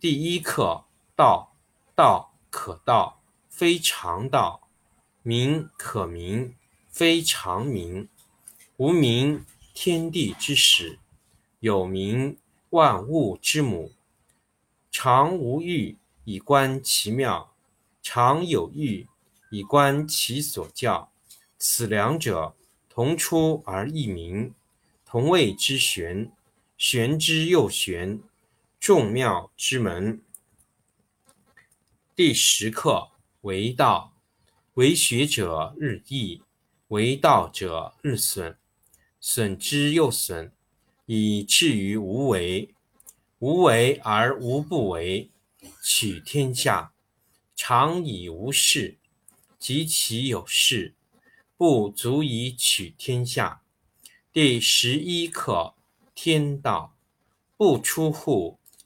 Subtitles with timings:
[0.00, 0.84] 第一课：
[1.16, 1.56] 道，
[1.96, 4.60] 道可道，非常道；
[5.24, 6.54] 名可名，
[6.88, 8.08] 非常名。
[8.76, 10.98] 无名，天地之始；
[11.58, 12.36] 有名，
[12.70, 13.90] 万物之母。
[14.92, 17.48] 常无欲，以观其妙；
[18.00, 19.08] 常有欲，
[19.50, 21.10] 以观其所教。
[21.58, 22.54] 此两者，
[22.88, 24.54] 同出而异名，
[25.04, 26.30] 同谓之玄。
[26.76, 28.20] 玄之又玄。
[28.80, 30.22] 众妙之门。
[32.14, 33.10] 第十课：
[33.42, 34.14] 为道，
[34.74, 36.42] 为学者日益，
[36.88, 38.56] 为道者日损，
[39.20, 40.52] 损之又损，
[41.06, 42.72] 以至于无为。
[43.40, 45.30] 无为而无不为，
[45.82, 46.92] 取天下
[47.54, 48.96] 常以无事，
[49.58, 50.94] 及其有事，
[51.56, 53.62] 不足以取天下。
[54.32, 55.74] 第十一课：
[56.14, 56.96] 天道，
[57.56, 58.58] 不出户。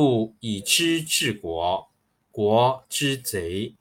[0.00, 1.90] 故以知治国，
[2.30, 3.74] 国之贼；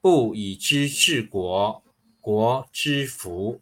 [0.00, 1.82] 不以知治国，
[2.20, 3.60] 国之福。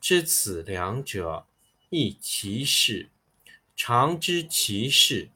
[0.00, 1.44] 知此两者，
[1.90, 3.10] 亦其事。
[3.76, 5.28] 常知其事，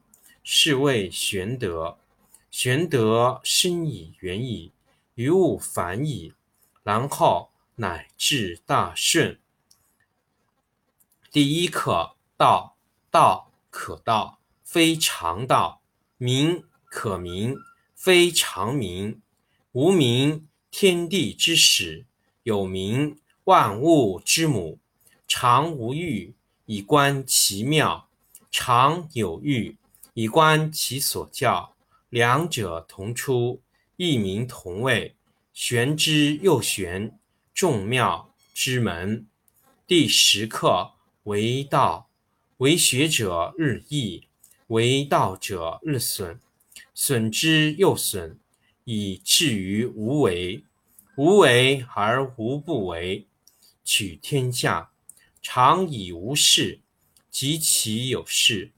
[0.43, 1.99] 是谓玄德。
[2.49, 4.71] 玄德深以远矣，
[5.13, 6.33] 于物反矣，
[6.81, 9.39] 然后乃至大顺。
[11.31, 12.75] 第一课：道，
[13.11, 15.83] 道可道，非常道。
[16.17, 17.55] 名可名，
[17.93, 19.21] 非常名。
[19.73, 22.05] 无名，天地之始；
[22.41, 24.79] 有名，万物之母。
[25.27, 26.33] 常无欲，
[26.65, 28.07] 以观其妙；
[28.49, 29.77] 常有欲，
[30.15, 31.75] 以观其所教。
[32.09, 33.61] 两者同出，
[33.97, 35.15] 异名同谓，
[35.53, 37.19] 玄之又玄。
[37.53, 39.27] 众妙之门。
[39.85, 42.09] 第十课：为道，
[42.57, 44.26] 为学者日益。
[44.67, 46.39] 为道者日损，
[46.93, 48.37] 损之又损，
[48.83, 50.63] 以至于无为。
[51.15, 53.25] 无为而无不为，
[53.83, 54.91] 取天下
[55.41, 56.81] 常以无事，
[57.31, 58.71] 及其有事，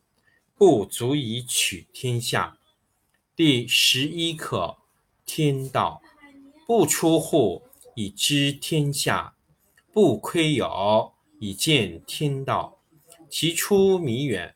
[0.56, 2.58] 不足以取天下。
[3.36, 4.78] 第十一课：
[5.26, 6.02] 天道，
[6.66, 7.64] 不出户，
[7.96, 9.34] 以知天下；
[9.92, 12.80] 不窥牖，以见天道。
[13.30, 14.56] 其出弥远。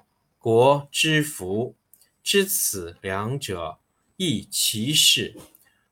[0.41, 1.75] 国之福，
[2.23, 3.77] 知此两者，
[4.17, 5.37] 亦其事。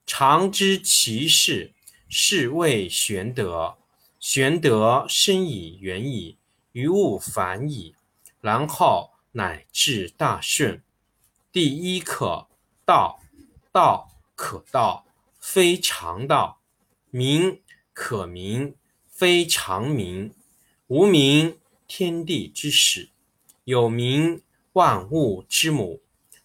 [0.08, 1.72] 常知其事，
[2.10, 3.78] 是谓玄德。
[4.20, 6.40] 玄德深以，远矣，
[6.72, 7.94] 于物反矣，
[8.42, 10.82] 然后乃至大顺。
[11.52, 12.48] 第一课，
[12.84, 13.20] 道。
[13.72, 15.06] 道可道，
[15.40, 16.58] 非常道；
[17.12, 17.62] 名
[17.94, 18.76] 可名，
[19.08, 20.34] 非常名。
[20.88, 23.12] 无名，天地之始；
[23.70, 24.42] 有名，
[24.74, 26.02] 万物之母。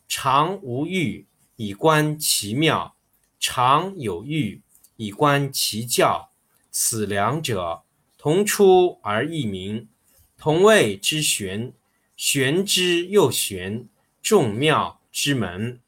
[0.06, 1.26] 常无欲，
[1.56, 2.97] 以观其妙；
[3.41, 4.61] 常有欲，
[4.99, 6.29] 以观其教。
[6.71, 7.82] 此两者，
[8.19, 9.88] 同出而异名，
[10.37, 11.73] 同谓之玄。
[12.15, 13.88] 玄之又玄，
[14.20, 15.81] 众妙之门。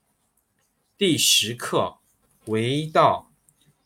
[0.97, 1.99] 第十课，
[2.47, 3.31] 为道，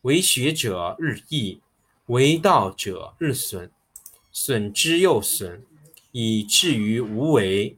[0.02, 1.60] 为学者日益，
[2.06, 3.72] 为道者日损，
[4.30, 5.66] 损之又损，
[6.12, 7.76] 以至于无为。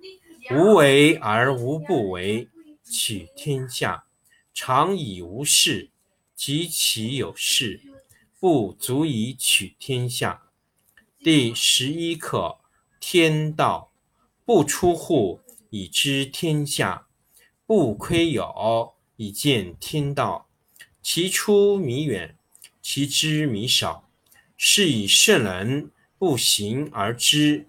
[0.51, 2.49] 无为而无不为，
[2.83, 4.05] 取天下
[4.53, 5.91] 常以无事，
[6.35, 7.81] 及其有事，
[8.41, 10.43] 不足以取天下。
[11.21, 12.59] 第十一课，
[12.99, 13.93] 天道
[14.45, 15.41] 不出户，
[15.71, 17.07] 以知天下；
[17.65, 18.95] 不窥有。
[19.17, 20.49] 以见天道，
[21.01, 22.37] 其出弥远，
[22.83, 24.11] 其知弥少。
[24.57, 27.69] 是以圣人不行而知，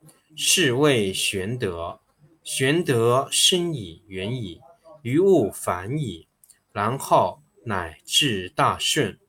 [0.35, 1.99] 是谓玄德。
[2.43, 4.59] 玄德深矣，远矣，
[5.01, 6.27] 于物反矣，
[6.71, 9.19] 然后乃至大顺。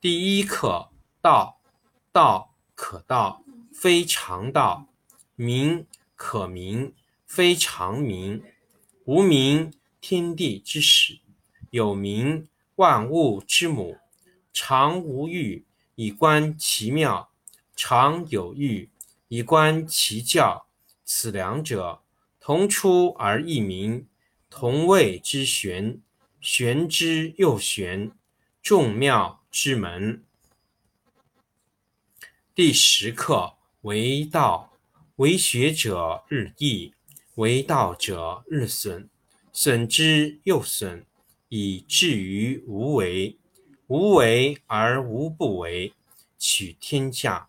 [0.00, 0.90] 第一课，
[1.20, 1.60] 道。
[2.12, 3.42] 道可道，
[3.72, 4.86] 非常道；
[5.34, 5.84] 名
[6.14, 6.94] 可名，
[7.26, 8.40] 非常名。
[9.04, 9.72] 无名。
[10.00, 11.18] 天地之始，
[11.70, 12.46] 有名；
[12.76, 13.98] 万物之母。
[14.52, 15.66] 常无欲，
[15.96, 17.30] 以观其妙；
[17.74, 18.90] 常有欲，
[19.28, 20.66] 以观其教。
[21.04, 22.00] 此两者，
[22.40, 24.06] 同出而异名，
[24.48, 26.00] 同谓之玄。
[26.40, 28.10] 玄之又玄，
[28.62, 30.22] 众妙之门。
[32.54, 34.72] 第十课，为道，
[35.16, 36.92] 为学者日益，
[37.34, 39.08] 为道者日损。
[39.52, 41.06] 损之又损，
[41.48, 43.36] 以至于无为。
[43.86, 45.92] 无为而无不为，
[46.38, 47.48] 取天下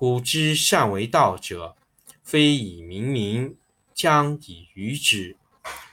[0.00, 1.76] 古之善为道者，
[2.22, 3.54] 非以明民，
[3.92, 5.36] 将以愚之。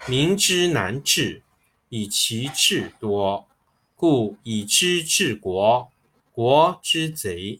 [0.08, 1.44] 民之难治，
[1.90, 3.50] 以其智多；
[3.98, 5.92] 故以知治国，
[6.32, 7.60] 国之贼；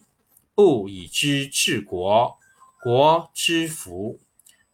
[0.54, 2.38] 不以知治国，
[2.80, 4.18] 国之福。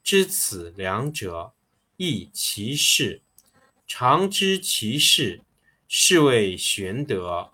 [0.01, 1.55] 知此两者，
[1.97, 3.21] 亦其事。
[3.89, 5.41] 常知其事，
[5.89, 7.51] 是谓玄德。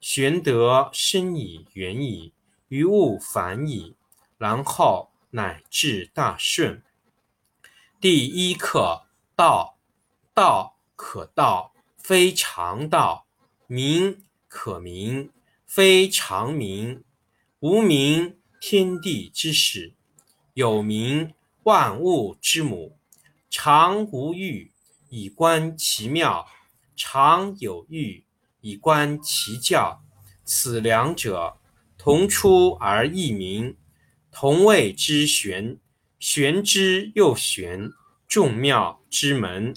[0.00, 2.32] 玄德深以，远矣，
[2.68, 3.96] 于物反矣，
[4.36, 6.82] 然后乃至大顺。
[8.00, 9.06] 第一课：
[9.36, 9.74] 道。
[10.34, 13.26] 道可道，非常道；
[13.66, 15.32] 名可名，
[15.66, 17.02] 非常名。
[17.58, 19.94] 无名，天地之始；
[20.54, 21.34] 有名。
[21.64, 22.96] 万物之母，
[23.50, 24.70] 常无欲，
[25.08, 26.46] 以观其妙；
[26.94, 28.24] 常有欲，
[28.60, 30.00] 以观其教。
[30.44, 31.56] 此两者，
[31.98, 33.76] 同出而异名，
[34.30, 35.76] 同谓之玄。
[36.20, 37.90] 玄之又玄，
[38.26, 39.74] 众妙之门。